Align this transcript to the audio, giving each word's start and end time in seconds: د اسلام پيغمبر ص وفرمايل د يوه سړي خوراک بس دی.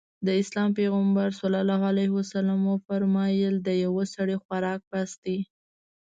د 0.25 0.27
اسلام 0.41 0.69
پيغمبر 0.79 1.27
ص 1.39 1.41
وفرمايل 2.69 3.55
د 3.61 3.69
يوه 3.85 4.03
سړي 4.13 4.37
خوراک 4.43 4.79
بس 4.91 5.11
دی. 5.23 5.37